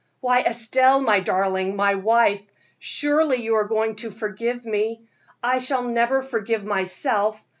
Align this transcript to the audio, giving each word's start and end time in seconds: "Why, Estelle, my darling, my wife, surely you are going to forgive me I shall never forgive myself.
"Why, 0.19 0.41
Estelle, 0.41 0.99
my 0.99 1.19
darling, 1.19 1.75
my 1.75 1.93
wife, 1.93 2.41
surely 2.79 3.43
you 3.43 3.53
are 3.57 3.65
going 3.67 3.97
to 3.97 4.09
forgive 4.09 4.65
me 4.65 5.07
I 5.43 5.59
shall 5.59 5.83
never 5.83 6.23
forgive 6.23 6.65
myself. 6.65 7.39